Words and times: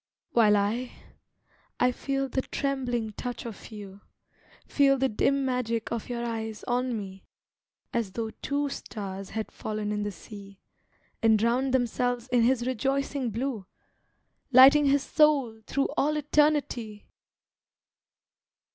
While 0.31 0.57
I, 0.57 0.93
I 1.79 1.91
feel 1.91 2.27
the 2.27 2.41
trembling 2.41 3.11
touch 3.11 3.45
of 3.45 3.69
you, 3.71 4.01
Feel 4.65 4.97
the 4.97 5.07
dim 5.07 5.45
magic 5.45 5.91
of 5.91 6.09
your 6.09 6.25
eyes 6.25 6.63
on 6.63 6.97
me, 6.97 7.27
As 7.93 8.13
though 8.13 8.31
two 8.41 8.67
stars 8.69 9.29
had 9.29 9.51
fallen 9.51 9.91
in 9.91 10.01
the 10.01 10.09
sea, 10.11 10.59
And 11.21 11.37
drowned 11.37 11.71
themselves 11.71 12.27
in 12.29 12.41
his 12.41 12.65
rejoicing 12.65 13.29
blue, 13.29 13.67
Lighting 14.51 14.85
his 14.87 15.03
soul 15.03 15.61
through 15.67 15.89
all 15.95 16.17
eternity! 16.17 17.05